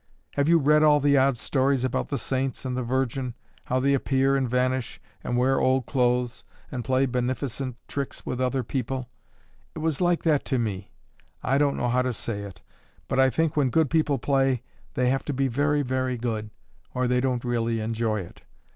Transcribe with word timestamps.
Have 0.33 0.49
you 0.49 0.57
read 0.57 0.81
all 0.81 0.99
the 0.99 1.15
odd 1.15 1.37
stories 1.37 1.85
about 1.85 2.07
the 2.09 2.17
saints 2.17 2.65
and 2.65 2.75
the 2.75 2.81
Virgin 2.81 3.35
how 3.65 3.79
they 3.79 3.93
appear 3.93 4.35
and 4.35 4.49
vanish, 4.49 4.99
and 5.23 5.37
wear 5.37 5.61
odd 5.61 5.85
clothes, 5.85 6.43
and 6.71 6.83
play 6.83 7.05
beneficent 7.05 7.75
tricks 7.87 8.25
with 8.25 8.41
people? 8.67 9.09
It 9.75 9.77
was 9.77 10.01
like 10.01 10.23
that 10.23 10.43
to 10.45 10.57
me. 10.57 10.89
I 11.43 11.59
don't 11.59 11.77
know 11.77 11.87
how 11.89 12.01
to 12.01 12.13
say 12.13 12.41
it, 12.41 12.63
but 13.07 13.19
I 13.19 13.29
think 13.29 13.55
when 13.55 13.69
good 13.69 13.91
people 13.91 14.17
play, 14.17 14.63
they 14.95 15.09
have 15.11 15.23
to 15.25 15.33
be 15.33 15.47
very, 15.47 15.83
very 15.83 16.17
good, 16.17 16.49
or 16.95 17.07
they 17.07 17.21
don't 17.21 17.45
really 17.45 17.79
enjoy 17.79 18.21
it. 18.21 18.41